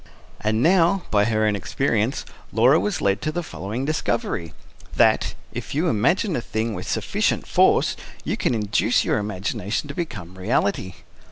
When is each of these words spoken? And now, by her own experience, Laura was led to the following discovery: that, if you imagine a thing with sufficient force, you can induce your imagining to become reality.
And 0.39 0.63
now, 0.63 1.03
by 1.11 1.25
her 1.25 1.45
own 1.45 1.55
experience, 1.55 2.25
Laura 2.51 2.79
was 2.79 3.01
led 3.01 3.21
to 3.21 3.31
the 3.31 3.43
following 3.43 3.85
discovery: 3.85 4.55
that, 4.95 5.35
if 5.53 5.75
you 5.75 5.89
imagine 5.89 6.35
a 6.35 6.41
thing 6.41 6.73
with 6.73 6.87
sufficient 6.89 7.45
force, 7.45 7.95
you 8.23 8.35
can 8.35 8.55
induce 8.55 9.03
your 9.05 9.19
imagining 9.19 9.69
to 9.69 9.93
become 9.93 10.39
reality. 10.39 10.93